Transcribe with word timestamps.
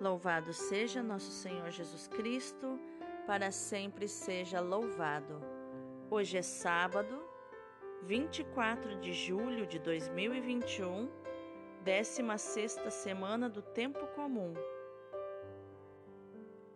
Louvado 0.00 0.54
seja 0.54 1.02
nosso 1.02 1.30
Senhor 1.30 1.70
Jesus 1.70 2.08
Cristo, 2.08 2.80
para 3.26 3.50
sempre 3.50 4.08
seja 4.08 4.58
louvado. 4.58 5.42
Hoje 6.10 6.38
é 6.38 6.42
sábado, 6.42 7.22
24 8.04 8.98
de 8.98 9.12
julho 9.12 9.66
de 9.66 9.78
2021, 9.78 11.06
16 11.84 12.78
semana 12.88 13.46
do 13.46 13.60
Tempo 13.60 14.06
Comum. 14.14 14.54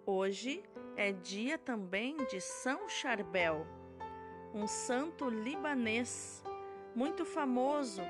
Hoje 0.05 0.63
é 0.95 1.11
dia 1.11 1.57
também 1.57 2.19
de 2.27 2.43
São 2.43 2.91
Charbel, 2.91 3.67
um 4.53 4.67
santo 4.67 5.31
libanês 5.31 6.45
muito 6.95 7.25
famoso 7.25 8.03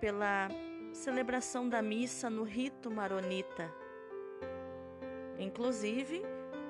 pela 0.00 0.48
celebração 0.94 1.68
da 1.68 1.82
missa 1.82 2.30
no 2.30 2.42
rito 2.42 2.90
maronita. 2.90 3.70
Inclusive, 5.38 6.22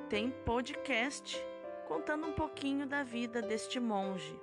tem 0.09 0.31
podcast 0.45 1.41
contando 1.87 2.27
um 2.27 2.33
pouquinho 2.33 2.85
da 2.85 3.05
vida 3.05 3.41
deste 3.41 3.79
monge. 3.79 4.41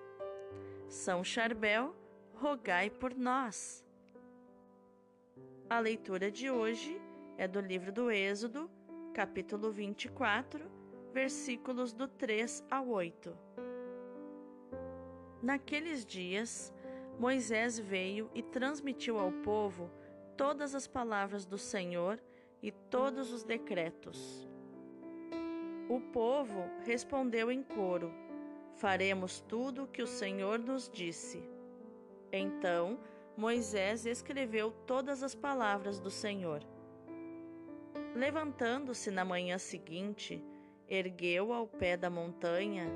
São 0.87 1.23
Charbel, 1.23 1.93
rogai 2.33 2.89
por 2.89 3.13
nós. 3.13 3.83
A 5.69 5.79
leitura 5.79 6.31
de 6.31 6.49
hoje 6.49 7.01
é 7.37 7.47
do 7.47 7.59
livro 7.59 7.91
do 7.91 8.09
Êxodo, 8.09 8.69
capítulo 9.13 9.71
24, 9.71 10.71
versículos 11.11 11.91
do 11.91 12.07
3 12.07 12.63
ao 12.71 12.87
8. 12.87 13.37
Naqueles 15.41 16.05
dias, 16.05 16.73
Moisés 17.19 17.77
veio 17.77 18.31
e 18.33 18.41
transmitiu 18.41 19.19
ao 19.19 19.31
povo 19.31 19.91
todas 20.37 20.73
as 20.73 20.87
palavras 20.87 21.45
do 21.45 21.57
Senhor 21.57 22.17
e 22.63 22.71
todos 22.71 23.33
os 23.33 23.43
decretos. 23.43 24.49
O 25.89 25.99
povo 25.99 26.63
respondeu 26.85 27.51
em 27.51 27.61
coro: 27.61 28.11
Faremos 28.77 29.41
tudo 29.41 29.83
o 29.83 29.87
que 29.87 30.01
o 30.01 30.07
Senhor 30.07 30.57
nos 30.57 30.89
disse. 30.89 31.43
Então 32.31 32.97
Moisés 33.35 34.05
escreveu 34.05 34.71
todas 34.87 35.21
as 35.21 35.35
palavras 35.35 35.99
do 35.99 36.09
Senhor. 36.09 36.63
Levantando-se 38.15 39.11
na 39.11 39.25
manhã 39.25 39.57
seguinte, 39.57 40.43
ergueu 40.87 41.51
ao 41.51 41.67
pé 41.67 41.97
da 41.97 42.09
montanha 42.09 42.87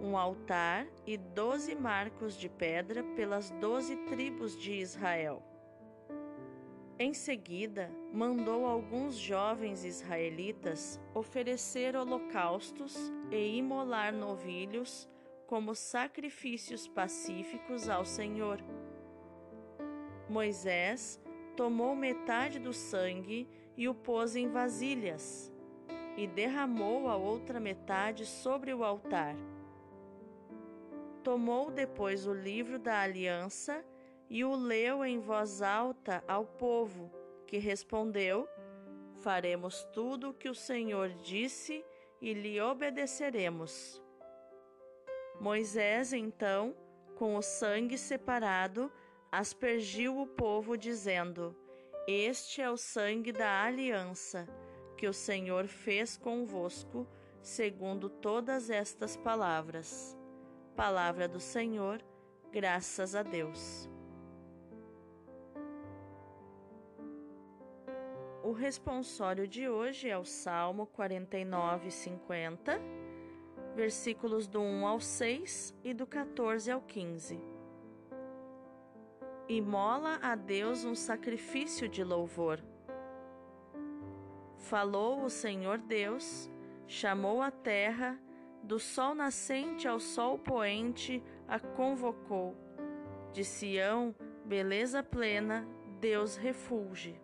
um 0.00 0.16
altar 0.16 0.86
e 1.06 1.16
doze 1.16 1.74
marcos 1.74 2.36
de 2.36 2.48
pedra 2.48 3.04
pelas 3.14 3.50
doze 3.52 3.96
tribos 4.06 4.56
de 4.56 4.72
Israel. 4.72 5.42
Em 7.04 7.12
seguida, 7.12 7.90
mandou 8.12 8.64
alguns 8.64 9.16
jovens 9.16 9.84
israelitas 9.84 11.00
oferecer 11.12 11.96
holocaustos 11.96 12.96
e 13.28 13.56
imolar 13.56 14.12
novilhos 14.12 15.10
como 15.48 15.74
sacrifícios 15.74 16.86
pacíficos 16.86 17.88
ao 17.88 18.04
Senhor. 18.04 18.62
Moisés 20.28 21.20
tomou 21.56 21.96
metade 21.96 22.60
do 22.60 22.72
sangue 22.72 23.48
e 23.76 23.88
o 23.88 23.94
pôs 23.96 24.36
em 24.36 24.48
vasilhas, 24.48 25.52
e 26.16 26.28
derramou 26.28 27.08
a 27.08 27.16
outra 27.16 27.58
metade 27.58 28.24
sobre 28.24 28.72
o 28.72 28.84
altar. 28.84 29.34
Tomou 31.24 31.68
depois 31.68 32.28
o 32.28 32.32
livro 32.32 32.78
da 32.78 33.00
aliança 33.00 33.84
e 34.32 34.46
o 34.46 34.56
leu 34.56 35.04
em 35.04 35.18
voz 35.18 35.60
alta 35.60 36.24
ao 36.26 36.46
povo, 36.46 37.12
que 37.46 37.58
respondeu: 37.58 38.48
Faremos 39.20 39.84
tudo 39.92 40.30
o 40.30 40.34
que 40.34 40.48
o 40.48 40.54
Senhor 40.54 41.10
disse 41.10 41.84
e 42.18 42.32
lhe 42.32 42.58
obedeceremos. 42.58 44.02
Moisés, 45.38 46.14
então, 46.14 46.74
com 47.14 47.36
o 47.36 47.42
sangue 47.42 47.98
separado, 47.98 48.90
aspergiu 49.30 50.18
o 50.18 50.26
povo, 50.26 50.78
dizendo: 50.78 51.54
Este 52.08 52.62
é 52.62 52.70
o 52.70 52.76
sangue 52.78 53.32
da 53.32 53.62
aliança 53.64 54.48
que 54.96 55.06
o 55.06 55.12
Senhor 55.12 55.66
fez 55.66 56.16
convosco, 56.16 57.06
segundo 57.42 58.08
todas 58.08 58.70
estas 58.70 59.14
palavras. 59.14 60.16
Palavra 60.74 61.28
do 61.28 61.38
Senhor, 61.38 62.02
graças 62.50 63.14
a 63.14 63.22
Deus. 63.22 63.92
O 68.52 68.54
responsório 68.54 69.48
de 69.48 69.66
hoje 69.66 70.10
é 70.10 70.18
o 70.18 70.26
Salmo 70.26 70.84
49, 70.84 71.90
50, 71.90 72.78
versículos 73.74 74.46
do 74.46 74.60
1 74.60 74.86
ao 74.86 75.00
6 75.00 75.74
e 75.82 75.94
do 75.94 76.06
14 76.06 76.70
ao 76.70 76.82
15. 76.82 77.40
Imola 79.48 80.18
a 80.20 80.34
Deus 80.34 80.84
um 80.84 80.94
sacrifício 80.94 81.88
de 81.88 82.04
louvor. 82.04 82.60
Falou 84.58 85.24
o 85.24 85.30
Senhor 85.30 85.78
Deus, 85.78 86.50
chamou 86.86 87.40
a 87.40 87.50
terra, 87.50 88.20
do 88.62 88.78
sol 88.78 89.14
nascente 89.14 89.88
ao 89.88 89.98
sol 89.98 90.38
poente 90.38 91.22
a 91.48 91.58
convocou. 91.58 92.54
De 93.32 93.44
Sião, 93.44 94.14
beleza 94.44 95.02
plena, 95.02 95.66
Deus 95.98 96.36
refulge. 96.36 97.18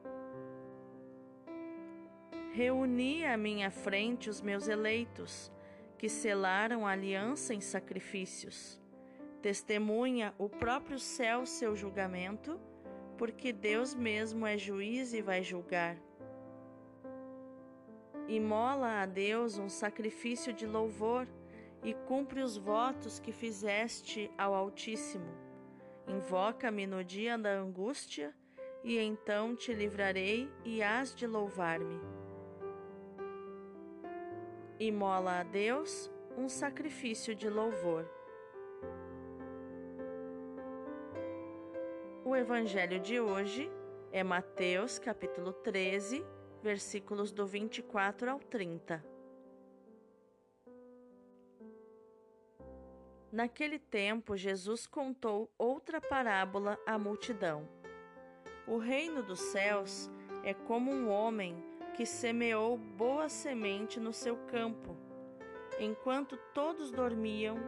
Reuni 2.59 3.25
à 3.25 3.37
minha 3.37 3.71
frente 3.71 4.29
os 4.29 4.41
meus 4.41 4.67
eleitos, 4.67 5.53
que 5.97 6.09
selaram 6.09 6.85
a 6.85 6.91
aliança 6.91 7.55
em 7.55 7.61
sacrifícios. 7.61 8.83
Testemunha 9.41 10.35
o 10.37 10.49
próprio 10.49 10.99
céu 10.99 11.47
seu 11.47 11.77
julgamento, 11.77 12.59
porque 13.17 13.53
Deus 13.53 13.95
mesmo 13.95 14.45
é 14.45 14.59
juiz 14.59 15.13
e 15.15 15.23
vai 15.23 15.41
julgar. 15.41 15.97
Imola 18.27 19.03
a 19.03 19.07
Deus 19.07 19.57
um 19.57 19.69
sacrifício 19.69 20.53
de 20.53 20.67
louvor 20.67 21.29
e 21.85 21.95
cumpre 21.95 22.43
os 22.43 22.57
votos 22.57 23.21
que 23.21 23.31
fizeste 23.31 24.33
ao 24.37 24.53
Altíssimo. 24.53 25.33
Invoca-me 26.09 26.89
no 26.89 27.05
dia 27.05 27.39
da 27.39 27.53
angústia, 27.53 28.35
e 28.83 28.99
então 28.99 29.55
te 29.55 29.73
livrarei 29.73 30.51
e 30.65 30.83
hás 30.83 31.15
de 31.15 31.25
louvar-me. 31.25 32.18
Imola 34.81 35.41
a 35.41 35.43
Deus 35.43 36.09
um 36.37 36.49
sacrifício 36.49 37.35
de 37.35 37.51
louvor. 37.51 38.09
O 42.25 42.37
evangelho 42.37 43.01
de 43.01 43.19
hoje 43.19 43.69
é 44.13 44.23
Mateus, 44.23 44.97
capítulo 44.97 45.53
13, 45.53 46.25
versículos 46.63 47.33
do 47.33 47.45
24 47.45 48.31
ao 48.31 48.39
30. 48.39 49.05
Naquele 53.33 53.81
tempo, 53.81 54.37
Jesus 54.37 54.87
contou 54.87 55.51
outra 55.59 56.01
parábola 56.01 56.79
à 56.87 56.97
multidão. 56.97 57.69
O 58.65 58.79
reino 58.79 59.25
dos 59.25 59.41
céus 59.41 60.09
é 60.45 60.55
como 60.55 60.93
um 60.93 61.11
homem 61.11 61.57
que 61.99 62.07
semeou 62.07 62.79
boa 62.79 63.29
semente 63.29 63.99
no 63.99 64.13
seu 64.13 64.37
campo. 64.47 64.97
Enquanto 65.81 66.37
todos 66.55 66.93
dormiam, 66.93 67.59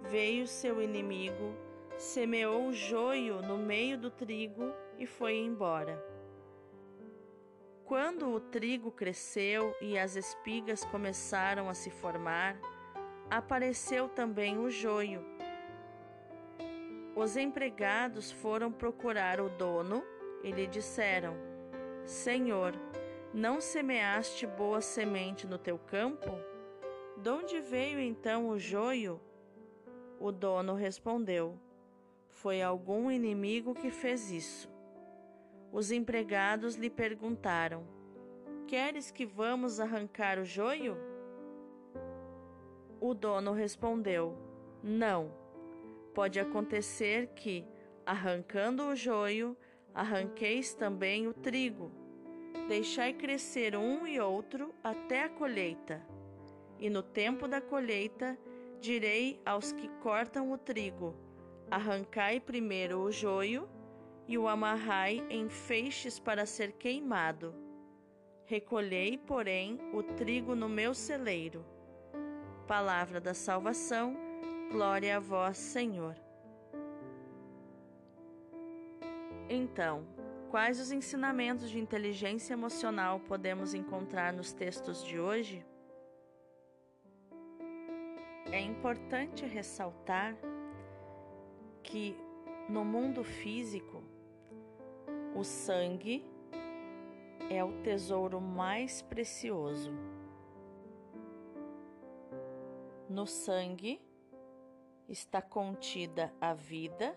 veio 0.00 0.46
seu 0.46 0.80
inimigo, 0.80 1.54
semeou 1.98 2.72
joio 2.72 3.42
no 3.42 3.58
meio 3.58 3.98
do 3.98 4.10
trigo 4.10 4.72
e 4.98 5.04
foi 5.04 5.36
embora. 5.36 6.02
Quando 7.84 8.30
o 8.30 8.40
trigo 8.40 8.90
cresceu 8.90 9.76
e 9.82 9.98
as 9.98 10.16
espigas 10.16 10.82
começaram 10.86 11.68
a 11.68 11.74
se 11.74 11.90
formar, 11.90 12.56
apareceu 13.28 14.08
também 14.08 14.56
o 14.56 14.70
joio. 14.70 15.22
Os 17.14 17.36
empregados 17.36 18.32
foram 18.32 18.72
procurar 18.72 19.42
o 19.42 19.50
dono 19.50 20.02
e 20.42 20.50
lhe 20.50 20.66
disseram: 20.66 21.36
Senhor, 22.06 22.72
não 23.34 23.60
semeaste 23.60 24.46
boa 24.46 24.80
semente 24.80 25.44
no 25.44 25.58
teu 25.58 25.76
campo? 25.76 26.30
De 27.20 27.28
onde 27.28 27.60
veio 27.60 27.98
então 27.98 28.48
o 28.48 28.60
joio? 28.60 29.20
O 30.20 30.30
dono 30.30 30.72
respondeu: 30.74 31.58
Foi 32.28 32.62
algum 32.62 33.10
inimigo 33.10 33.74
que 33.74 33.90
fez 33.90 34.30
isso. 34.30 34.72
Os 35.72 35.90
empregados 35.90 36.76
lhe 36.76 36.88
perguntaram: 36.88 37.84
Queres 38.68 39.10
que 39.10 39.26
vamos 39.26 39.80
arrancar 39.80 40.38
o 40.38 40.44
joio? 40.44 40.96
O 43.00 43.14
dono 43.14 43.50
respondeu: 43.50 44.38
Não. 44.80 45.42
Pode 46.14 46.38
acontecer 46.38 47.26
que, 47.34 47.66
arrancando 48.06 48.84
o 48.84 48.94
joio, 48.94 49.56
arranqueis 49.92 50.72
também 50.72 51.26
o 51.26 51.34
trigo. 51.34 52.03
Deixai 52.68 53.12
crescer 53.12 53.76
um 53.76 54.06
e 54.06 54.18
outro 54.18 54.74
até 54.82 55.24
a 55.24 55.28
colheita. 55.28 56.00
E 56.78 56.88
no 56.88 57.02
tempo 57.02 57.46
da 57.46 57.60
colheita, 57.60 58.38
direi 58.80 59.40
aos 59.44 59.72
que 59.72 59.88
cortam 60.02 60.50
o 60.52 60.58
trigo: 60.58 61.14
Arrancai 61.70 62.40
primeiro 62.40 63.00
o 63.00 63.12
joio 63.12 63.68
e 64.26 64.38
o 64.38 64.48
amarrai 64.48 65.22
em 65.28 65.48
feixes 65.48 66.18
para 66.18 66.46
ser 66.46 66.72
queimado. 66.72 67.54
Recolhei, 68.46 69.18
porém, 69.18 69.78
o 69.92 70.02
trigo 70.02 70.54
no 70.54 70.68
meu 70.68 70.94
celeiro. 70.94 71.64
Palavra 72.66 73.20
da 73.20 73.34
salvação, 73.34 74.16
glória 74.70 75.16
a 75.16 75.20
vós, 75.20 75.56
Senhor. 75.56 76.14
Então, 79.48 80.06
quais 80.54 80.78
os 80.78 80.92
ensinamentos 80.92 81.68
de 81.68 81.80
inteligência 81.80 82.52
emocional 82.52 83.18
podemos 83.18 83.74
encontrar 83.74 84.32
nos 84.32 84.52
textos 84.52 85.02
de 85.02 85.18
hoje? 85.18 85.66
É 88.52 88.60
importante 88.60 89.44
ressaltar 89.44 90.36
que 91.82 92.16
no 92.68 92.84
mundo 92.84 93.24
físico, 93.24 94.04
o 95.34 95.42
sangue 95.42 96.24
é 97.50 97.64
o 97.64 97.82
tesouro 97.82 98.40
mais 98.40 99.02
precioso. 99.02 99.90
No 103.10 103.26
sangue 103.26 104.00
está 105.08 105.42
contida 105.42 106.32
a 106.40 106.54
vida 106.54 107.12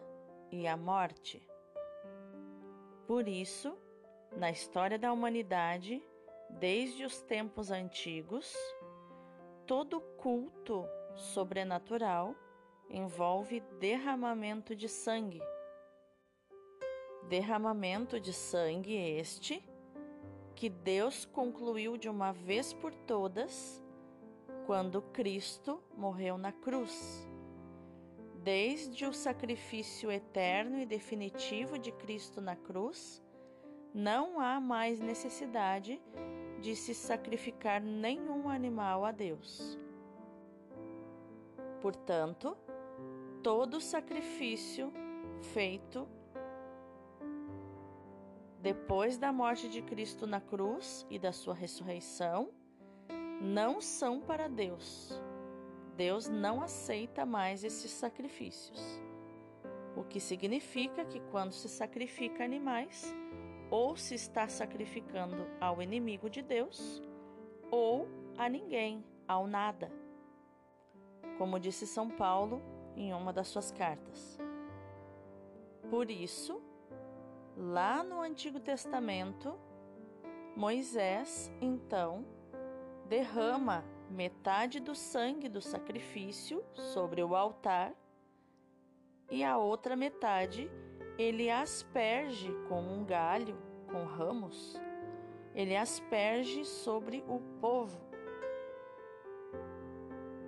e 0.51 0.66
a 0.66 0.75
morte. 0.75 1.48
Por 3.07 3.25
isso, 3.30 3.77
na 4.36 4.51
história 4.51 5.00
da 5.00 5.13
humanidade, 5.13 6.04
desde 6.50 7.06
os 7.06 7.21
tempos 7.21 7.71
antigos, 7.71 8.54
todo 9.65 10.01
culto 10.01 10.86
sobrenatural 11.15 12.36
envolve 12.89 13.62
derramamento 13.80 14.75
de 14.75 14.89
sangue. 14.89 15.42
Derramamento 17.30 18.19
de 18.19 18.33
sangue 18.33 18.95
este 18.95 19.63
que 20.53 20.69
Deus 20.69 21.24
concluiu 21.24 21.95
de 21.95 22.10
uma 22.10 22.33
vez 22.33 22.74
por 22.74 22.94
todas 22.94 23.81
quando 24.65 25.01
Cristo 25.01 25.81
morreu 25.95 26.38
na 26.38 26.51
cruz. 26.51 27.25
Desde 28.47 29.05
o 29.05 29.11
sacrifício 29.11 30.09
eterno 30.09 30.79
e 30.79 30.85
definitivo 30.85 31.77
de 31.77 31.91
Cristo 31.91 32.39
na 32.39 32.55
cruz, 32.55 33.21
não 33.94 34.39
há 34.39 34.57
mais 34.57 35.01
necessidade 35.01 36.01
de 36.61 36.73
se 36.73 36.95
sacrificar 36.95 37.81
nenhum 37.81 38.47
animal 38.47 39.03
a 39.03 39.11
Deus. 39.11 39.77
Portanto, 41.81 42.55
todo 43.44 43.81
sacrifício 43.81 44.93
feito 45.51 46.07
depois 48.61 49.17
da 49.17 49.33
morte 49.33 49.67
de 49.67 49.81
Cristo 49.81 50.25
na 50.25 50.39
cruz 50.39 51.05
e 51.09 51.19
da 51.19 51.33
sua 51.33 51.53
ressurreição, 51.53 52.50
não 53.41 53.81
são 53.81 54.21
para 54.21 54.47
Deus. 54.47 55.21
Deus 55.97 56.29
não 56.29 56.61
aceita 56.61 57.25
mais 57.25 57.63
esses 57.63 57.91
sacrifícios. 57.91 58.79
O 59.95 60.03
que 60.03 60.19
significa 60.19 61.03
que 61.03 61.19
quando 61.31 61.51
se 61.51 61.67
sacrifica 61.67 62.44
animais, 62.44 63.13
ou 63.69 63.97
se 63.97 64.15
está 64.15 64.47
sacrificando 64.47 65.45
ao 65.59 65.81
inimigo 65.81 66.29
de 66.29 66.41
Deus, 66.41 67.03
ou 67.69 68.07
a 68.38 68.47
ninguém, 68.47 69.03
ao 69.27 69.47
nada. 69.47 69.91
Como 71.38 71.59
disse 71.59 71.85
São 71.85 72.09
Paulo 72.09 72.61
em 72.95 73.13
uma 73.13 73.33
das 73.33 73.47
suas 73.47 73.71
cartas. 73.71 74.39
Por 75.89 76.09
isso, 76.09 76.61
Lá 77.59 78.03
no 78.03 78.21
Antigo 78.21 78.59
Testamento, 78.59 79.57
Moisés, 80.55 81.51
então, 81.59 82.23
derrama 83.09 83.83
metade 84.09 84.80
do 84.80 84.95
sangue 84.95 85.50
do 85.50 85.62
sacrifício 85.62 86.63
sobre 86.74 87.24
o 87.24 87.36
altar 87.36 87.94
e 89.30 89.44
a 89.44 89.57
outra 89.57 89.95
metade 89.95 90.71
ele 91.18 91.50
asperge 91.50 92.51
com 92.69 92.81
um 92.81 93.04
galho, 93.04 93.57
com 93.92 94.06
ramos, 94.06 94.80
ele 95.54 95.75
asperge 95.75 96.63
sobre 96.63 97.24
o 97.27 97.39
povo. 97.59 98.00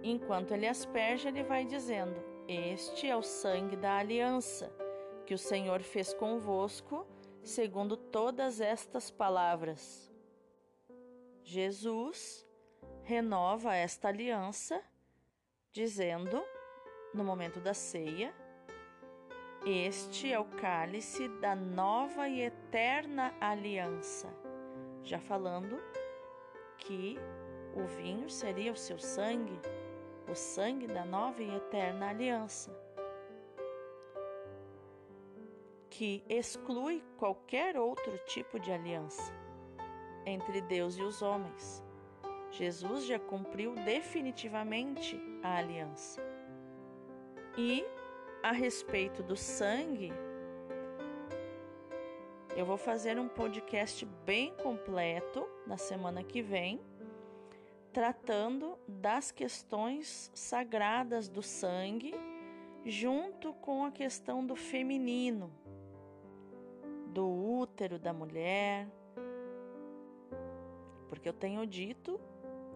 Enquanto 0.02 0.52
ele 0.52 0.68
asperge, 0.68 1.28
ele 1.28 1.44
vai 1.44 1.66
dizendo: 1.66 2.24
Este 2.48 3.08
é 3.08 3.16
o 3.16 3.24
sangue 3.24 3.76
da 3.76 3.98
aliança 3.98 4.72
que 5.26 5.34
o 5.34 5.38
Senhor 5.38 5.82
fez 5.82 6.14
convosco, 6.14 7.06
segundo 7.44 7.98
todas 7.98 8.62
estas 8.62 9.12
palavras. 9.12 10.10
Jesus 11.44 12.48
renova 13.04 13.76
esta 13.76 14.08
aliança, 14.08 14.82
dizendo, 15.72 16.44
no 17.14 17.24
momento 17.24 17.60
da 17.60 17.74
ceia, 17.74 18.34
este 19.66 20.32
é 20.32 20.40
o 20.40 20.46
cálice 20.46 21.28
da 21.40 21.56
nova 21.56 22.28
e 22.28 22.42
eterna 22.42 23.34
aliança. 23.42 24.28
Já 25.04 25.20
falando 25.20 25.82
que 26.78 27.18
o 27.76 27.86
vinho 27.86 28.30
seria 28.30 28.72
o 28.72 28.78
seu 28.78 28.98
sangue, 28.98 29.60
o 30.30 30.36
sangue 30.36 30.88
da 30.88 31.04
nova 31.04 31.42
e 31.42 31.56
eterna 31.56 32.10
aliança. 32.10 32.90
que 36.00 36.24
exclui 36.30 37.04
qualquer 37.18 37.76
outro 37.78 38.18
tipo 38.20 38.58
de 38.58 38.72
aliança 38.72 39.34
entre 40.26 40.62
Deus 40.62 40.98
e 40.98 41.04
os 41.04 41.22
homens. 41.22 41.84
Jesus 42.52 43.06
já 43.06 43.20
cumpriu 43.20 43.76
definitivamente 43.76 45.20
a 45.44 45.58
aliança. 45.58 46.22
E 47.58 47.86
a 48.42 48.52
respeito 48.52 49.22
do 49.22 49.36
sangue, 49.36 50.12
eu 52.56 52.66
vou 52.66 52.78
fazer 52.78 53.20
um 53.20 53.28
podcast 53.28 54.06
bem 54.26 54.54
completo 54.64 55.48
na 55.68 55.78
semana 55.78 56.24
que 56.24 56.42
vem, 56.42 56.82
tratando 57.94 58.78
das 58.88 59.32
questões 59.32 60.32
sagradas 60.34 61.30
do 61.30 61.42
sangue, 61.42 62.14
junto 62.86 63.54
com 63.54 63.86
a 63.86 63.92
questão 63.92 64.46
do 64.46 64.56
feminino, 64.56 65.52
do 67.08 67.28
útero 67.28 68.00
da 68.00 68.14
mulher. 68.14 68.88
Porque 71.08 71.30
eu 71.30 71.34
tenho 71.34 71.66
dito 71.66 72.20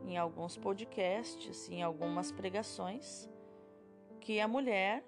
em 0.06 0.18
alguns 0.18 0.58
podcasts, 0.58 1.70
em 1.70 1.82
algumas 1.82 2.32
pregações, 2.32 3.30
que 4.20 4.40
a 4.40 4.48
mulher, 4.48 5.04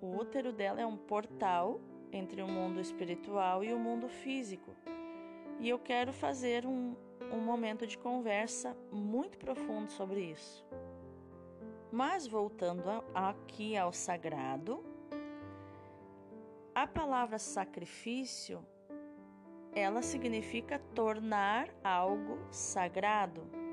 o 0.00 0.16
útero 0.16 0.52
dela 0.52 0.80
é 0.80 0.86
um 0.86 0.96
portal 0.96 1.80
entre 2.12 2.42
o 2.42 2.48
mundo 2.48 2.80
espiritual 2.80 3.62
e 3.62 3.72
o 3.72 3.78
mundo 3.78 4.08
físico. 4.08 4.74
E 5.58 5.68
eu 5.68 5.78
quero 5.78 6.12
fazer 6.12 6.66
um, 6.66 6.94
um 7.32 7.40
momento 7.40 7.86
de 7.86 7.96
conversa 7.96 8.76
muito 8.92 9.38
profundo 9.38 9.90
sobre 9.90 10.20
isso. 10.20 10.66
Mas 11.90 12.26
voltando 12.26 12.82
aqui 13.14 13.76
ao 13.76 13.92
sagrado, 13.92 14.84
a 16.74 16.86
palavra 16.86 17.38
sacrifício, 17.38 18.64
ela 19.72 20.02
significa 20.02 20.78
tornar 20.94 21.68
algo 21.82 22.38
sagrado. 22.50 23.65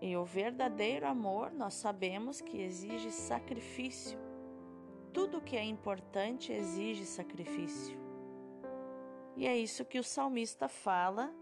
E 0.00 0.16
o 0.16 0.24
verdadeiro 0.24 1.06
amor, 1.06 1.52
nós 1.52 1.74
sabemos 1.74 2.40
que 2.40 2.60
exige 2.60 3.10
sacrifício. 3.10 4.18
Tudo 5.12 5.40
que 5.40 5.56
é 5.56 5.64
importante 5.64 6.52
exige 6.52 7.04
sacrifício. 7.04 7.98
E 9.36 9.46
é 9.46 9.56
isso 9.56 9.84
que 9.84 9.98
o 9.98 10.04
salmista 10.04 10.68
fala 10.68 11.32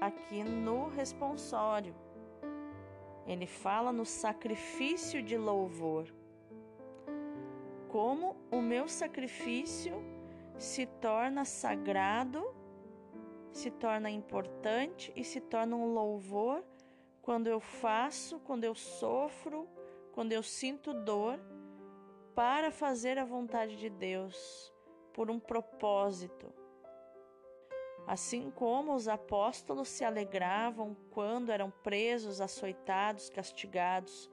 aqui 0.00 0.42
no 0.42 0.88
responsório. 0.88 1.94
Ele 3.26 3.46
fala 3.46 3.92
no 3.92 4.04
sacrifício 4.04 5.22
de 5.22 5.38
louvor 5.38 6.12
como 7.92 8.34
o 8.50 8.62
meu 8.62 8.88
sacrifício 8.88 10.02
se 10.56 10.86
torna 10.86 11.44
sagrado, 11.44 12.42
se 13.52 13.70
torna 13.70 14.10
importante 14.10 15.12
e 15.14 15.22
se 15.22 15.42
torna 15.42 15.76
um 15.76 15.92
louvor 15.92 16.64
quando 17.22 17.46
eu 17.46 17.60
faço, 17.60 18.40
quando 18.40 18.64
eu 18.64 18.74
sofro, 18.74 19.68
quando 20.12 20.32
eu 20.32 20.42
sinto 20.42 20.92
dor 20.92 21.38
para 22.34 22.70
fazer 22.70 23.16
a 23.18 23.24
vontade 23.24 23.76
de 23.76 23.88
Deus 23.88 24.72
por 25.14 25.30
um 25.30 25.38
propósito. 25.38 26.52
Assim 28.06 28.50
como 28.50 28.94
os 28.94 29.06
apóstolos 29.06 29.88
se 29.88 30.04
alegravam 30.04 30.96
quando 31.10 31.50
eram 31.50 31.70
presos, 31.70 32.40
açoitados, 32.40 33.30
castigados 33.30 34.28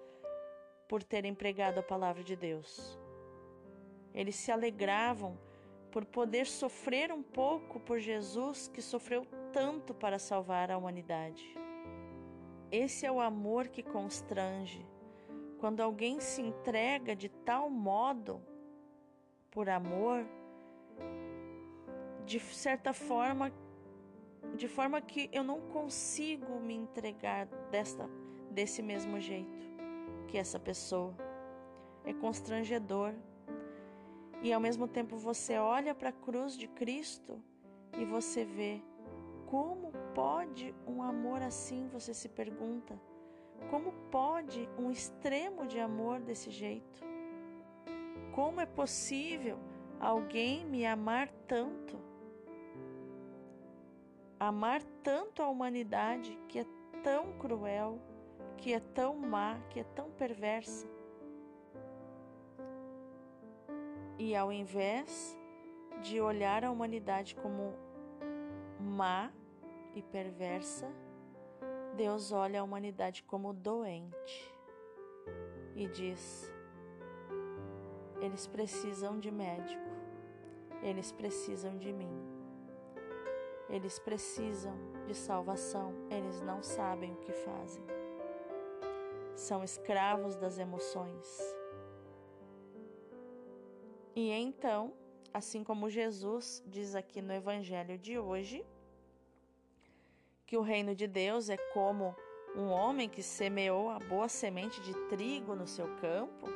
por 0.88 1.03
terem 1.03 1.36
pregado 1.36 1.79
a 1.79 1.84
palavra 1.84 2.24
de 2.24 2.36
Deus. 2.36 3.00
Eles 4.12 4.36
se 4.36 4.51
alegravam 4.51 5.38
por 5.91 6.03
poder 6.03 6.48
sofrer 6.48 7.12
um 7.12 7.22
pouco 7.22 7.79
por 7.79 8.00
Jesus 8.00 8.67
que 8.67 8.81
sofreu 8.81 9.24
tanto 9.53 9.93
para 9.93 10.17
salvar 10.17 10.72
a 10.72 10.77
humanidade. 10.77 11.69
Esse 12.72 13.06
é 13.06 13.12
o 13.12 13.20
amor 13.20 13.68
que 13.68 13.82
constrange. 13.82 14.86
Quando 15.60 15.82
alguém 15.82 16.20
se 16.20 16.42
entrega 16.42 17.16
de 17.16 17.30
tal 17.30 17.70
modo 17.70 18.42
por 19.52 19.68
amor, 19.68 20.26
de 22.26 22.40
certa 22.40 22.94
forma, 22.94 23.52
de 24.56 24.68
forma 24.68 25.02
que 25.02 25.30
eu 25.34 25.44
não 25.44 25.60
consigo 25.62 26.60
me 26.60 26.76
entregar 26.76 27.48
desta, 27.72 28.08
desse 28.52 28.82
mesmo 28.82 29.20
jeito 29.20 29.68
que 30.28 30.38
essa 30.38 30.60
pessoa. 30.60 31.14
É 32.06 32.14
constrangedor. 32.14 33.14
E 34.42 34.54
ao 34.54 34.62
mesmo 34.62 34.88
tempo 34.88 35.18
você 35.18 35.58
olha 35.58 35.94
para 35.94 36.10
a 36.10 36.14
cruz 36.14 36.56
de 36.56 36.68
Cristo 36.68 37.44
e 37.98 38.06
você 38.06 38.46
vê 38.46 38.82
como 39.50 39.91
pode 40.13 40.75
um 40.88 41.01
amor 41.01 41.41
assim, 41.41 41.88
você 41.88 42.13
se 42.13 42.29
pergunta. 42.29 43.00
Como 43.70 43.91
pode 44.10 44.70
um 44.77 44.89
extremo 44.91 45.65
de 45.65 45.79
amor 45.79 46.22
desse 46.22 46.50
jeito? 46.50 47.03
Como 48.34 48.62
é 48.62 48.65
possível 48.65 49.58
alguém 50.00 50.65
me 50.65 50.86
amar 50.86 51.29
tanto? 51.48 52.10
amar 54.39 54.82
tanto 55.03 55.41
a 55.44 55.50
humanidade 55.50 56.39
que 56.48 56.60
é 56.60 56.65
tão 57.03 57.34
cruel, 57.38 58.00
que 58.58 58.74
é 58.74 58.79
tão 58.79 59.15
má, 59.18 59.60
que 59.70 59.82
é 59.82 59.84
tão 59.84 60.10
perversa. 60.12 60.88
E 64.18 64.36
ao 64.36 64.51
invés 64.51 65.38
de 66.01 66.22
olhar 66.22 66.63
a 66.63 66.72
humanidade 66.72 67.36
como 67.36 67.74
má 68.79 69.32
e 69.93 70.01
perversa, 70.01 70.91
Deus 71.96 72.31
olha 72.31 72.62
a 72.62 72.63
humanidade 72.63 73.24
como 73.24 73.53
doente 73.53 74.53
e 75.75 75.88
diz: 75.88 76.51
eles 78.22 78.48
precisam 78.48 79.17
de 79.17 79.31
médico, 79.31 79.89
eles 80.84 81.12
precisam 81.12 81.77
de 81.77 81.91
mim. 81.93 82.39
Eles 83.69 84.00
precisam 84.00 84.75
de 85.05 85.13
salvação, 85.13 85.93
eles 86.10 86.41
não 86.41 86.63
sabem 86.63 87.13
o 87.13 87.17
que 87.17 87.31
fazem. 87.31 87.84
São 89.36 89.63
escravos 89.63 90.36
das 90.36 90.58
emoções. 90.58 91.55
E 94.15 94.31
então, 94.31 94.91
assim 95.34 95.63
como 95.63 95.89
Jesus 95.89 96.63
diz 96.65 96.96
aqui 96.96 97.22
no 97.22 97.31
Evangelho 97.31 97.98
de 97.98 98.17
hoje, 98.17 98.65
que 100.50 100.58
o 100.58 100.62
reino 100.62 100.96
de 100.96 101.06
Deus 101.06 101.48
é 101.48 101.58
como 101.58 102.15
um 102.56 102.72
homem 102.72 103.08
que 103.08 103.22
semeou 103.22 103.88
a 103.91 104.00
boa 104.00 104.27
semente 104.27 104.82
de 104.82 104.96
trigo 105.08 105.53
no 105.53 105.68
seu 105.68 105.88
campo, 105.98 106.48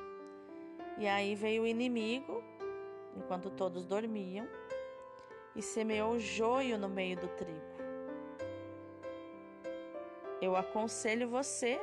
e 0.97 1.07
aí 1.07 1.35
veio 1.35 1.61
o 1.61 1.67
inimigo, 1.67 2.43
enquanto 3.15 3.51
todos 3.51 3.85
dormiam, 3.85 4.47
e 5.55 5.61
semeou 5.61 6.17
joio 6.17 6.75
no 6.75 6.89
meio 6.89 7.17
do 7.17 7.27
trigo. 7.27 7.61
Eu 10.41 10.55
aconselho 10.55 11.29
você 11.29 11.79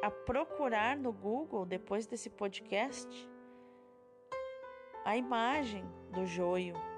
a 0.00 0.10
procurar 0.10 0.96
no 0.96 1.12
Google, 1.12 1.66
depois 1.66 2.06
desse 2.06 2.30
podcast, 2.30 3.30
a 5.04 5.18
imagem 5.18 5.84
do 6.12 6.24
joio. 6.24 6.91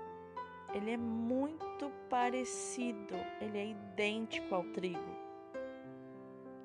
Ele 0.74 0.90
é 0.90 0.96
muito 0.96 1.88
parecido, 2.10 3.14
ele 3.40 3.58
é 3.58 3.66
idêntico 3.66 4.54
ao 4.54 4.64
trigo. 4.64 5.16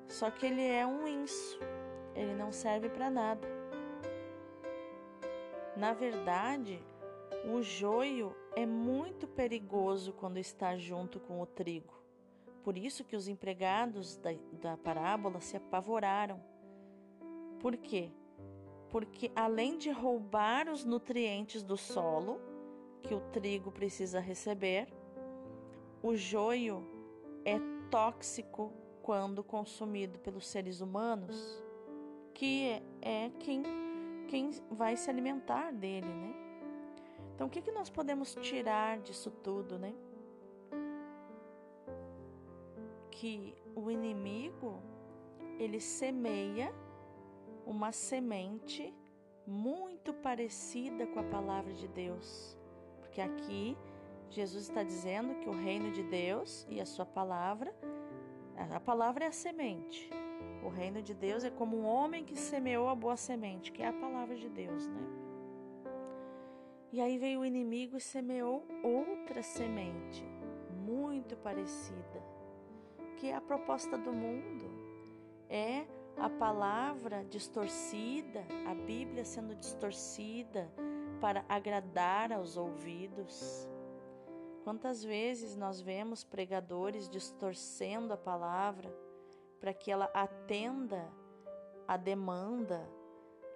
Só 0.08 0.30
que 0.30 0.46
ele 0.46 0.66
é 0.66 0.84
um 0.84 1.06
inso, 1.06 1.60
ele 2.16 2.34
não 2.34 2.50
serve 2.50 2.88
para 2.88 3.08
nada. 3.08 3.46
Na 5.76 5.92
verdade, 5.92 6.82
o 7.44 7.62
joio 7.62 8.34
é 8.56 8.66
muito 8.66 9.28
perigoso 9.28 10.12
quando 10.12 10.38
está 10.38 10.76
junto 10.76 11.20
com 11.20 11.40
o 11.40 11.46
trigo. 11.46 11.94
Por 12.64 12.76
isso 12.76 13.04
que 13.04 13.14
os 13.14 13.28
empregados 13.28 14.16
da, 14.16 14.30
da 14.60 14.76
parábola 14.76 15.40
se 15.40 15.56
apavoraram. 15.56 16.42
Por 17.60 17.76
quê? 17.76 18.10
Porque 18.90 19.30
além 19.36 19.78
de 19.78 19.90
roubar 19.90 20.68
os 20.68 20.84
nutrientes 20.84 21.62
do 21.62 21.76
solo 21.76 22.40
que 23.02 23.14
o 23.14 23.20
trigo 23.32 23.70
precisa 23.70 24.20
receber, 24.20 24.88
o 26.02 26.14
joio 26.14 26.86
é 27.44 27.58
tóxico 27.90 28.72
quando 29.02 29.42
consumido 29.42 30.18
pelos 30.18 30.46
seres 30.46 30.80
humanos, 30.80 31.62
que 32.32 32.80
é 33.02 33.30
quem, 33.40 33.62
quem 34.28 34.50
vai 34.70 34.96
se 34.96 35.10
alimentar 35.10 35.72
dele, 35.72 36.06
né? 36.06 36.34
Então, 37.34 37.46
o 37.46 37.50
que, 37.50 37.62
que 37.62 37.72
nós 37.72 37.88
podemos 37.88 38.34
tirar 38.36 38.98
disso 38.98 39.30
tudo, 39.30 39.78
né? 39.78 39.94
Que 43.10 43.54
o 43.74 43.90
inimigo 43.90 44.82
ele 45.58 45.80
semeia 45.80 46.72
uma 47.66 47.92
semente 47.92 48.94
muito 49.46 50.12
parecida 50.12 51.06
com 51.06 51.20
a 51.20 51.24
palavra 51.24 51.72
de 51.72 51.88
Deus, 51.88 52.56
porque 53.20 53.22
aqui 53.22 53.76
Jesus 54.30 54.68
está 54.68 54.82
dizendo 54.82 55.34
que 55.40 55.48
o 55.48 55.52
reino 55.52 55.90
de 55.90 56.02
Deus 56.02 56.66
e 56.70 56.80
a 56.80 56.86
sua 56.86 57.04
palavra, 57.04 57.74
a 58.70 58.80
palavra 58.80 59.24
é 59.24 59.28
a 59.28 59.32
semente. 59.32 60.08
O 60.64 60.68
reino 60.68 61.02
de 61.02 61.12
Deus 61.12 61.44
é 61.44 61.50
como 61.50 61.76
um 61.76 61.84
homem 61.84 62.24
que 62.24 62.36
semeou 62.36 62.88
a 62.88 62.94
boa 62.94 63.16
semente, 63.16 63.72
que 63.72 63.82
é 63.82 63.88
a 63.88 63.92
palavra 63.92 64.36
de 64.36 64.48
Deus, 64.48 64.86
né? 64.86 65.02
E 66.92 67.00
aí 67.00 67.18
veio 67.18 67.40
o 67.40 67.44
inimigo 67.44 67.96
e 67.96 68.00
semeou 68.00 68.64
outra 68.82 69.42
semente, 69.42 70.24
muito 70.84 71.36
parecida, 71.36 72.22
que 73.16 73.28
é 73.28 73.34
a 73.34 73.40
proposta 73.40 73.98
do 73.98 74.12
mundo. 74.12 74.66
É 75.48 75.84
a 76.16 76.28
palavra 76.28 77.24
distorcida, 77.24 78.44
a 78.66 78.74
Bíblia 78.74 79.24
sendo 79.24 79.54
distorcida 79.54 80.70
para 81.20 81.44
agradar 81.48 82.32
aos 82.32 82.56
ouvidos. 82.56 83.68
Quantas 84.64 85.02
vezes 85.04 85.56
nós 85.56 85.80
vemos 85.80 86.24
pregadores 86.24 87.08
distorcendo 87.08 88.12
a 88.12 88.16
palavra 88.16 88.92
para 89.60 89.74
que 89.74 89.90
ela 89.90 90.10
atenda 90.14 91.12
à 91.86 91.96
demanda 91.96 92.88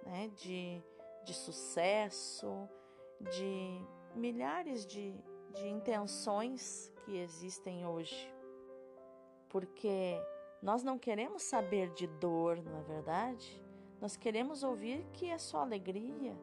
né, 0.05 0.29
de, 0.35 0.81
de 1.23 1.33
sucesso, 1.33 2.69
de 3.19 3.81
milhares 4.15 4.85
de, 4.85 5.13
de 5.53 5.67
intenções 5.67 6.91
que 7.03 7.17
existem 7.17 7.85
hoje. 7.85 8.31
Porque 9.49 10.19
nós 10.61 10.83
não 10.83 10.97
queremos 10.97 11.43
saber 11.43 11.89
de 11.93 12.07
dor, 12.07 12.61
não 12.61 12.79
é 12.79 12.83
verdade? 12.83 13.63
Nós 14.01 14.15
queremos 14.15 14.63
ouvir 14.63 15.05
que 15.13 15.29
é 15.29 15.37
só 15.37 15.59
alegria. 15.59 16.35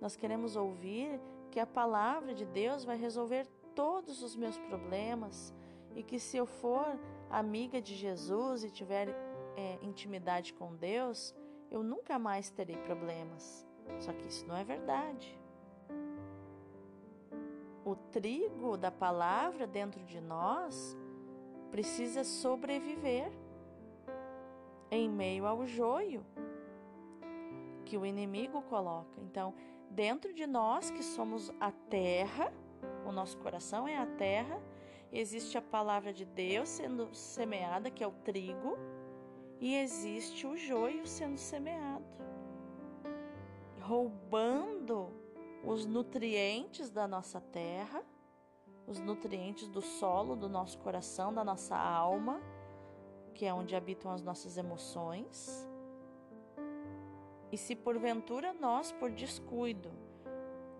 Nós 0.00 0.16
queremos 0.16 0.56
ouvir 0.56 1.20
que 1.50 1.60
a 1.60 1.66
palavra 1.66 2.34
de 2.34 2.44
Deus 2.44 2.84
vai 2.84 2.96
resolver 2.96 3.46
todos 3.74 4.22
os 4.22 4.36
meus 4.36 4.58
problemas 4.58 5.54
e 5.94 6.02
que 6.02 6.18
se 6.18 6.36
eu 6.36 6.46
for 6.46 6.98
amiga 7.30 7.80
de 7.80 7.94
Jesus 7.94 8.64
e 8.64 8.70
tiver 8.70 9.08
é, 9.56 9.78
intimidade 9.82 10.52
com 10.52 10.74
Deus, 10.74 11.34
eu 11.70 11.82
nunca 11.82 12.18
mais 12.18 12.50
terei 12.50 12.76
problemas. 12.76 13.66
Só 13.98 14.12
que 14.12 14.26
isso 14.28 14.46
não 14.46 14.56
é 14.56 14.64
verdade 14.64 15.38
o 17.86 17.94
trigo 17.94 18.76
da 18.76 18.90
palavra 18.90 19.64
dentro 19.64 20.02
de 20.02 20.20
nós 20.20 20.96
precisa 21.70 22.24
sobreviver 22.24 23.30
em 24.90 25.08
meio 25.08 25.46
ao 25.46 25.64
joio 25.64 26.26
que 27.84 27.96
o 27.96 28.04
inimigo 28.04 28.60
coloca. 28.62 29.20
Então, 29.20 29.54
dentro 29.90 30.32
de 30.32 30.46
nós 30.46 30.90
que 30.90 31.02
somos 31.02 31.50
a 31.60 31.70
terra, 31.70 32.52
o 33.04 33.12
nosso 33.12 33.38
coração 33.38 33.86
é 33.86 33.96
a 33.96 34.06
terra, 34.06 34.60
existe 35.12 35.56
a 35.56 35.62
palavra 35.62 36.12
de 36.12 36.24
Deus 36.24 36.68
sendo 36.68 37.14
semeada, 37.14 37.90
que 37.90 38.02
é 38.02 38.06
o 38.06 38.12
trigo, 38.12 38.76
e 39.60 39.74
existe 39.74 40.46
o 40.46 40.56
joio 40.56 41.06
sendo 41.06 41.38
semeado, 41.38 42.04
roubando 43.80 45.08
os 45.64 45.86
nutrientes 45.86 46.90
da 46.90 47.08
nossa 47.08 47.40
terra 47.40 48.04
os 48.86 49.00
nutrientes 49.00 49.68
do 49.68 49.82
solo, 49.82 50.36
do 50.36 50.48
nosso 50.48 50.78
coração, 50.78 51.34
da 51.34 51.44
nossa 51.44 51.76
alma, 51.76 52.40
que 53.34 53.44
é 53.44 53.52
onde 53.52 53.74
habitam 53.74 54.10
as 54.12 54.22
nossas 54.22 54.56
emoções. 54.56 55.68
E 57.50 57.56
se 57.56 57.76
porventura 57.76 58.52
nós, 58.52 58.92
por 58.92 59.10
descuido, 59.10 59.90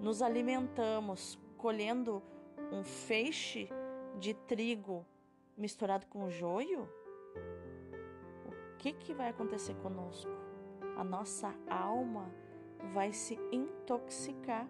nos 0.00 0.20
alimentamos 0.20 1.38
colhendo 1.56 2.22
um 2.72 2.82
feixe 2.82 3.68
de 4.18 4.34
trigo 4.34 5.06
misturado 5.56 6.06
com 6.06 6.28
joio, 6.28 6.88
o 8.46 8.76
que, 8.78 8.92
que 8.92 9.14
vai 9.14 9.28
acontecer 9.28 9.74
conosco? 9.76 10.30
A 10.96 11.04
nossa 11.04 11.54
alma 11.68 12.30
vai 12.92 13.12
se 13.12 13.38
intoxicar. 13.52 14.68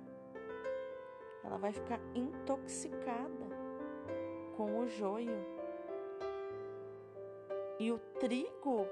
Ela 1.44 1.58
vai 1.58 1.72
ficar 1.72 2.00
intoxicada 2.14 3.46
com 4.56 4.80
o 4.80 4.86
joio. 4.88 5.44
E 7.78 7.92
o 7.92 7.98
trigo 8.18 8.86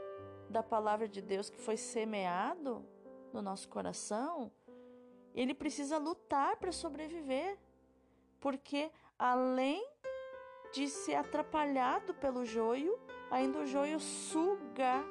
da 0.55 0.63
palavra 0.63 1.09
de 1.09 1.21
Deus 1.21 1.51
que 1.51 1.59
foi 1.59 1.77
semeado 1.77 2.87
no 3.33 3.43
nosso 3.43 3.69
coração, 3.69 4.53
ele 5.35 5.53
precisa 5.53 5.99
lutar 5.99 6.57
para 6.59 6.71
sobreviver. 6.71 7.59
Porque 8.39 8.89
além 9.19 9.85
de 10.73 10.89
ser 10.89 11.17
atrapalhado 11.17 12.15
pelo 12.15 12.45
joio, 12.45 12.97
ainda 13.33 13.59
o 13.59 13.67
joio 13.67 13.99
suga 13.99 15.05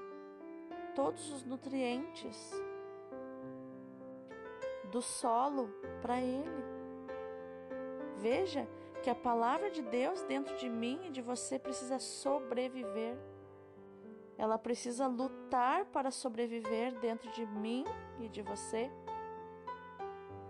todos 0.95 1.29
os 1.29 1.43
nutrientes 1.43 2.53
do 4.91 5.01
solo 5.01 5.69
para 6.01 6.21
ele. 6.21 6.63
Veja 8.15 8.65
que 9.01 9.09
a 9.09 9.15
palavra 9.15 9.69
de 9.69 9.81
Deus 9.81 10.21
dentro 10.23 10.55
de 10.55 10.69
mim 10.69 11.01
e 11.07 11.09
de 11.09 11.21
você 11.21 11.59
precisa 11.59 11.99
sobreviver. 11.99 13.17
Ela 14.43 14.57
precisa 14.57 15.07
lutar 15.07 15.85
para 15.85 16.11
sobreviver 16.11 16.93
dentro 16.99 17.31
de 17.31 17.45
mim 17.45 17.85
e 18.19 18.27
de 18.27 18.41
você. 18.41 18.91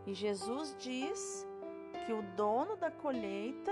E 0.07 0.15
Jesus 0.15 0.75
diz 0.79 1.47
que 2.03 2.11
o 2.11 2.23
dono 2.35 2.75
da 2.75 2.89
colheita 2.89 3.71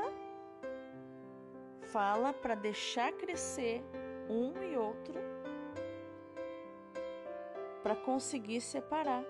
fala 1.92 2.32
para 2.32 2.54
deixar 2.54 3.12
crescer 3.14 3.84
um 4.30 4.54
e 4.62 4.78
outro 4.78 5.20
para 7.82 7.96
conseguir 7.96 8.62
separar. 8.62 9.26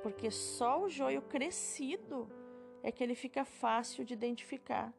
Porque 0.00 0.30
só 0.30 0.80
o 0.82 0.88
joio 0.88 1.22
crescido 1.22 2.28
é 2.84 2.92
que 2.92 3.02
ele 3.02 3.16
fica 3.16 3.44
fácil 3.44 4.04
de 4.04 4.14
identificar. 4.14 4.94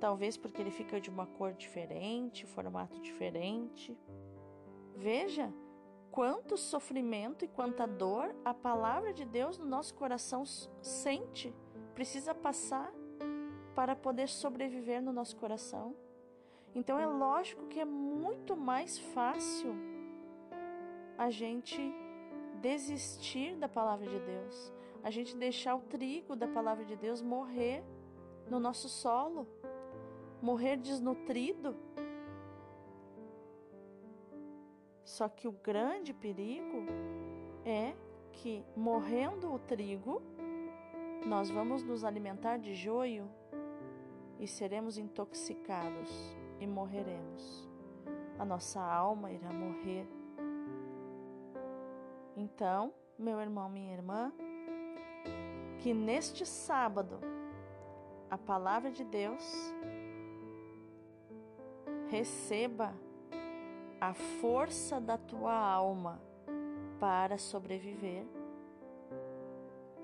Talvez 0.00 0.36
porque 0.36 0.62
ele 0.62 0.70
fica 0.70 1.00
de 1.00 1.10
uma 1.10 1.26
cor 1.26 1.52
diferente, 1.52 2.46
formato 2.46 3.00
diferente. 3.00 3.98
Veja 4.94 5.52
quanto 6.10 6.56
sofrimento 6.56 7.44
e 7.44 7.48
quanta 7.48 7.86
dor 7.86 8.34
a 8.44 8.54
palavra 8.54 9.12
de 9.12 9.24
Deus 9.24 9.58
no 9.58 9.66
nosso 9.66 9.94
coração 9.94 10.44
sente, 10.80 11.54
precisa 11.94 12.34
passar 12.34 12.92
para 13.74 13.94
poder 13.94 14.28
sobreviver 14.28 15.02
no 15.02 15.12
nosso 15.12 15.36
coração. 15.36 15.94
Então 16.74 16.98
é 16.98 17.06
lógico 17.06 17.66
que 17.66 17.80
é 17.80 17.84
muito 17.84 18.56
mais 18.56 18.98
fácil 18.98 19.74
a 21.16 21.30
gente 21.30 21.80
desistir 22.60 23.56
da 23.56 23.68
palavra 23.68 24.06
de 24.08 24.18
Deus, 24.20 24.72
a 25.02 25.10
gente 25.10 25.36
deixar 25.36 25.74
o 25.76 25.80
trigo 25.80 26.34
da 26.34 26.46
palavra 26.46 26.84
de 26.84 26.96
Deus 26.96 27.22
morrer 27.22 27.84
no 28.48 28.58
nosso 28.58 28.88
solo, 28.88 29.46
morrer 30.40 30.76
desnutrido. 30.76 31.76
Só 35.04 35.28
que 35.28 35.48
o 35.48 35.52
grande 35.52 36.12
perigo 36.12 36.84
é 37.64 37.94
que 38.32 38.64
morrendo 38.76 39.52
o 39.52 39.58
trigo, 39.58 40.22
nós 41.26 41.50
vamos 41.50 41.82
nos 41.82 42.04
alimentar 42.04 42.58
de 42.58 42.74
joio 42.74 43.28
e 44.38 44.46
seremos 44.46 44.98
intoxicados 44.98 46.36
e 46.60 46.66
morreremos. 46.66 47.68
A 48.38 48.44
nossa 48.44 48.80
alma 48.80 49.32
irá 49.32 49.52
morrer. 49.52 50.06
Então, 52.36 52.94
meu 53.18 53.40
irmão, 53.40 53.68
minha 53.68 53.92
irmã, 53.92 54.32
que 55.80 55.92
neste 55.92 56.46
sábado 56.46 57.18
a 58.30 58.38
palavra 58.38 58.90
de 58.90 59.02
Deus 59.04 59.74
receba 62.08 62.94
a 64.00 64.14
força 64.14 65.00
da 65.00 65.16
tua 65.18 65.54
alma 65.54 66.20
para 66.98 67.38
sobreviver. 67.38 68.26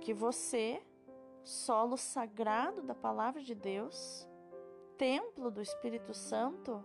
Que 0.00 0.12
você 0.12 0.82
solo 1.42 1.96
sagrado 1.96 2.82
da 2.82 2.94
palavra 2.94 3.42
de 3.42 3.54
Deus, 3.54 4.28
templo 4.96 5.50
do 5.50 5.60
Espírito 5.60 6.14
Santo, 6.14 6.84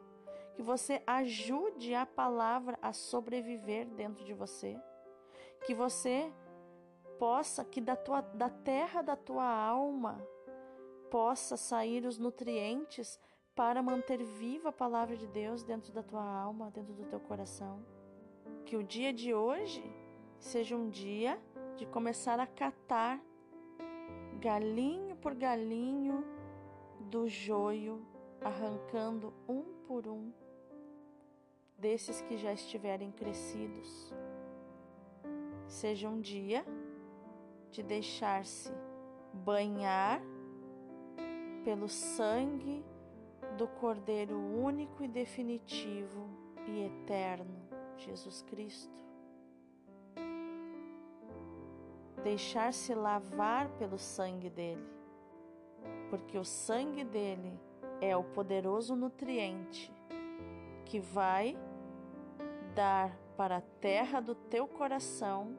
que 0.54 0.62
você 0.62 1.02
ajude 1.08 1.94
a 1.96 2.06
palavra 2.06 2.78
a 2.82 2.92
sobreviver 2.92 3.88
dentro 3.88 4.26
de 4.26 4.34
você, 4.34 4.78
que 5.66 5.74
você 5.74 6.32
possa, 7.18 7.64
que 7.64 7.80
da, 7.80 7.96
tua, 7.96 8.22
da 8.22 8.50
terra 8.50 9.02
da 9.02 9.16
tua 9.16 9.46
alma 9.46 10.22
possa 11.10 11.58
sair 11.58 12.06
os 12.06 12.18
nutrientes 12.18 13.20
para 13.60 13.84
manter 13.84 14.24
viva 14.24 14.69
a 14.69 14.72
palavra 14.72 15.17
de 15.17 15.28
Deus 15.28 15.63
dentro 15.63 15.91
da 15.91 16.02
tua 16.02 16.24
alma, 16.24 16.72
dentro 16.72 16.93
do 16.93 17.04
teu 17.04 17.19
coração. 17.19 17.86
Que 18.65 18.78
o 18.78 18.82
dia 18.82 19.12
de 19.12 19.34
hoje 19.34 19.84
seja 20.39 20.78
um 20.78 20.89
dia 20.89 21.38
de 21.76 21.86
começar 21.86 22.39
a 22.39 22.48
catar 22.48 23.22
galinho 24.39 25.17
por 25.17 25.36
galinho 25.36 26.24
do 27.02 27.28
joio, 27.28 28.02
arrancando 28.39 29.34
um 29.45 29.63
por 29.86 30.08
um 30.08 30.32
desses 31.78 32.22
que 32.22 32.38
já 32.38 32.54
estiverem 32.54 33.12
crescidos. 33.12 34.13
Seja 35.67 36.08
um 36.08 36.22
dia 36.22 36.65
de 37.72 37.84
deixar-se 37.84 38.72
banhar 39.34 40.22
pelo 41.65 41.89
sangue 41.89 42.86
do 43.60 43.67
Cordeiro 43.67 44.39
único 44.39 45.04
e 45.04 45.08
definitivo 45.08 46.30
e 46.65 46.86
eterno, 46.86 47.62
Jesus 47.98 48.41
Cristo. 48.43 48.98
deixar-se 52.24 52.93
lavar 52.93 53.69
pelo 53.78 53.98
sangue 53.98 54.50
dele, 54.50 54.86
porque 56.10 56.38
o 56.38 56.43
sangue 56.43 57.06
dele 57.06 57.58
é 58.02 58.15
o 58.15 58.24
poderoso 58.24 58.93
nutriente 58.93 59.89
que 60.84 61.00
vai 61.00 61.58
dar 62.76 63.17
para 63.38 63.58
a 63.58 63.62
terra 63.80 64.19
do 64.19 64.36
teu 64.36 64.67
coração 64.67 65.56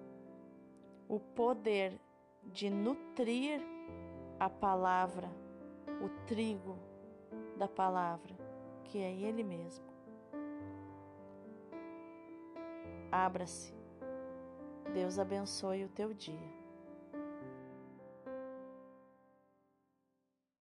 o 1.08 1.18
poder 1.18 1.98
de 2.44 2.68
nutrir 2.68 3.62
a 4.38 4.50
palavra, 4.50 5.30
o 6.02 6.26
trigo 6.26 6.89
da 7.61 7.68
palavra, 7.68 8.35
que 8.85 8.96
é 8.96 9.12
Ele 9.12 9.42
mesmo. 9.44 9.85
Abra-se 13.12 13.75
Deus 14.94 15.18
abençoe 15.18 15.85
o 15.85 15.88
teu 15.90 16.14
dia. 16.14 16.60